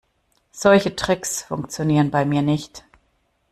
Solche 0.55 0.95
Tricks 0.95 1.43
funktionieren 1.43 2.09
bei 2.09 2.25
mir 2.25 2.41
nicht. 2.41 2.83